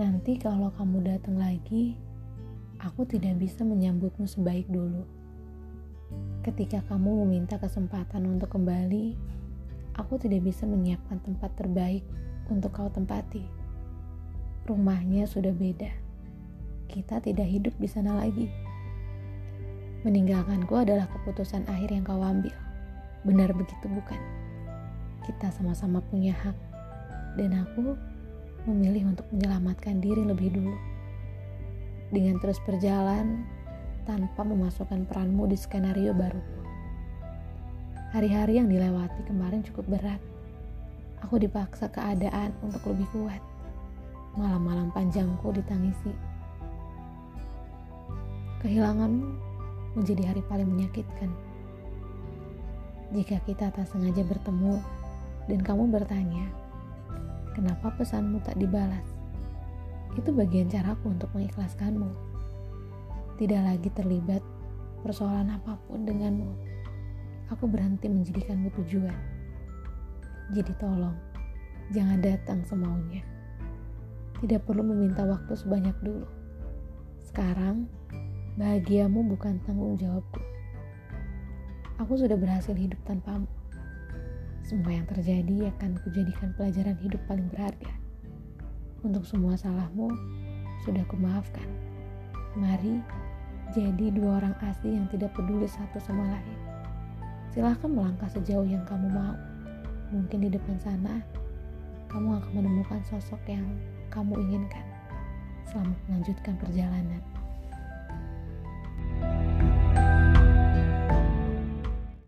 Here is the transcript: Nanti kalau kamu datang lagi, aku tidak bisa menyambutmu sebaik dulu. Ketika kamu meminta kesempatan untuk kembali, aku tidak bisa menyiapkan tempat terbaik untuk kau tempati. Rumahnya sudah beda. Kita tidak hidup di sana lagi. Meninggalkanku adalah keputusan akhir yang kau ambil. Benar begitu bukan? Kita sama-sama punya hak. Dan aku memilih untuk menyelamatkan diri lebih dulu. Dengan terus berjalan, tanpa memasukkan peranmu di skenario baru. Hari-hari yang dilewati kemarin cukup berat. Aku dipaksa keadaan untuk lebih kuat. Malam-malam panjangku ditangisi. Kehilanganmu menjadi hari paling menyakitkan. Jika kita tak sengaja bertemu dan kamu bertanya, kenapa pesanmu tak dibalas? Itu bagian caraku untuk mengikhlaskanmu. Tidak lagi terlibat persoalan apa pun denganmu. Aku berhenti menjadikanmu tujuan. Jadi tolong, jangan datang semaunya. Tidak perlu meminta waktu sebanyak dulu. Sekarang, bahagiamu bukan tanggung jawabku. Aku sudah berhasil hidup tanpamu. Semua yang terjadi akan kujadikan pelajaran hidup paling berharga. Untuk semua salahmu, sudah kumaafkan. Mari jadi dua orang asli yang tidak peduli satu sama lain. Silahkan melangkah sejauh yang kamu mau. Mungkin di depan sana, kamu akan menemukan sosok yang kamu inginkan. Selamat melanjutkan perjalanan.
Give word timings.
Nanti 0.00 0.40
kalau 0.40 0.72
kamu 0.78 1.02
datang 1.02 1.36
lagi, 1.36 1.98
aku 2.80 3.04
tidak 3.04 3.36
bisa 3.36 3.66
menyambutmu 3.66 4.24
sebaik 4.24 4.64
dulu. 4.70 5.04
Ketika 6.40 6.80
kamu 6.88 7.26
meminta 7.26 7.60
kesempatan 7.60 8.24
untuk 8.24 8.48
kembali, 8.54 9.12
aku 9.98 10.16
tidak 10.16 10.46
bisa 10.48 10.64
menyiapkan 10.64 11.20
tempat 11.20 11.52
terbaik 11.58 12.00
untuk 12.48 12.72
kau 12.72 12.88
tempati. 12.88 13.44
Rumahnya 14.64 15.28
sudah 15.28 15.52
beda. 15.52 15.92
Kita 16.88 17.20
tidak 17.20 17.50
hidup 17.50 17.74
di 17.76 17.88
sana 17.90 18.24
lagi. 18.24 18.48
Meninggalkanku 20.00 20.80
adalah 20.80 21.12
keputusan 21.12 21.68
akhir 21.68 21.92
yang 21.92 22.08
kau 22.08 22.24
ambil. 22.24 22.56
Benar 23.28 23.52
begitu 23.52 23.84
bukan? 23.84 24.20
Kita 25.26 25.52
sama-sama 25.52 26.00
punya 26.00 26.32
hak. 26.32 26.56
Dan 27.36 27.54
aku 27.56 27.94
memilih 28.68 29.12
untuk 29.14 29.24
menyelamatkan 29.32 30.00
diri 30.02 30.24
lebih 30.24 30.52
dulu. 30.52 30.76
Dengan 32.10 32.42
terus 32.42 32.58
berjalan, 32.66 33.46
tanpa 34.04 34.42
memasukkan 34.42 35.06
peranmu 35.06 35.46
di 35.46 35.54
skenario 35.54 36.10
baru. 36.10 36.42
Hari-hari 38.10 38.58
yang 38.58 38.66
dilewati 38.66 39.22
kemarin 39.30 39.62
cukup 39.62 39.86
berat. 39.86 40.18
Aku 41.22 41.38
dipaksa 41.38 41.86
keadaan 41.86 42.50
untuk 42.64 42.82
lebih 42.90 43.06
kuat. 43.14 43.38
Malam-malam 44.34 44.90
panjangku 44.90 45.54
ditangisi. 45.54 46.10
Kehilanganmu 48.66 49.30
menjadi 49.94 50.34
hari 50.34 50.42
paling 50.50 50.66
menyakitkan. 50.66 51.30
Jika 53.14 53.38
kita 53.46 53.70
tak 53.70 53.86
sengaja 53.90 54.22
bertemu 54.26 54.82
dan 55.46 55.60
kamu 55.64 55.88
bertanya, 55.88 56.50
kenapa 57.54 57.94
pesanmu 57.96 58.42
tak 58.44 58.58
dibalas? 58.60 59.06
Itu 60.18 60.34
bagian 60.34 60.66
caraku 60.66 61.14
untuk 61.14 61.30
mengikhlaskanmu. 61.32 62.10
Tidak 63.38 63.62
lagi 63.62 63.88
terlibat 63.94 64.42
persoalan 65.06 65.54
apa 65.54 65.78
pun 65.86 66.04
denganmu. 66.04 66.50
Aku 67.54 67.70
berhenti 67.70 68.10
menjadikanmu 68.10 68.68
tujuan. 68.82 69.16
Jadi 70.50 70.72
tolong, 70.82 71.14
jangan 71.94 72.18
datang 72.18 72.66
semaunya. 72.66 73.22
Tidak 74.42 74.66
perlu 74.66 74.82
meminta 74.82 75.22
waktu 75.22 75.54
sebanyak 75.54 75.94
dulu. 76.02 76.26
Sekarang, 77.22 77.86
bahagiamu 78.58 79.22
bukan 79.30 79.62
tanggung 79.62 79.94
jawabku. 79.94 80.42
Aku 82.02 82.16
sudah 82.16 82.34
berhasil 82.34 82.72
hidup 82.72 82.98
tanpamu. 83.04 83.59
Semua 84.70 84.94
yang 84.94 85.08
terjadi 85.10 85.66
akan 85.74 85.98
kujadikan 86.06 86.54
pelajaran 86.54 86.94
hidup 87.02 87.18
paling 87.26 87.50
berharga. 87.50 87.90
Untuk 89.02 89.26
semua 89.26 89.58
salahmu, 89.58 90.14
sudah 90.86 91.02
kumaafkan. 91.10 91.66
Mari 92.54 93.02
jadi 93.74 94.14
dua 94.14 94.38
orang 94.38 94.54
asli 94.62 94.94
yang 94.94 95.10
tidak 95.10 95.34
peduli 95.34 95.66
satu 95.66 95.98
sama 95.98 96.22
lain. 96.22 96.58
Silahkan 97.50 97.90
melangkah 97.90 98.30
sejauh 98.30 98.62
yang 98.62 98.86
kamu 98.86 99.10
mau. 99.10 99.34
Mungkin 100.14 100.38
di 100.38 100.54
depan 100.54 100.78
sana, 100.78 101.18
kamu 102.06 102.38
akan 102.38 102.52
menemukan 102.54 103.02
sosok 103.10 103.42
yang 103.50 103.66
kamu 104.06 104.38
inginkan. 104.38 104.86
Selamat 105.66 105.98
melanjutkan 106.06 106.54
perjalanan. 106.62 107.39